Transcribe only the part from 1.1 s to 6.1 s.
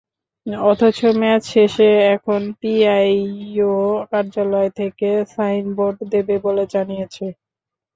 মেয়াদ শেষে এখন পিআইও কার্যালয় থেকে সাইনবোর্ড